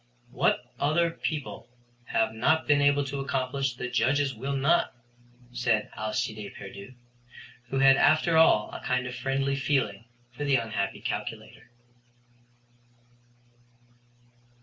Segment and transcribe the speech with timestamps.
[0.31, 1.69] "What other people
[2.05, 4.95] have not been able to accomplish the Judges will not,"
[5.53, 6.95] said Alcide Pierdeux,
[7.69, 11.69] who had after all a kind of a friendly feeling for the unhappy calculator.